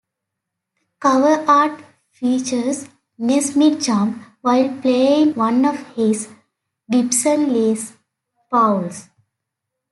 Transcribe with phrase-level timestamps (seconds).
[0.79, 2.87] The cover art features
[3.19, 6.27] Ness mid-jump, while playing one of his
[6.89, 7.93] Gibson Les
[8.51, 9.09] Pauls.